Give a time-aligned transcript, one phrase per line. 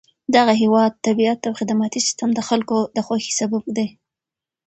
[0.35, 3.87] دغه هېواد طبیعت او خدماتي سیستم د خلکو د خوښۍ سبب دی.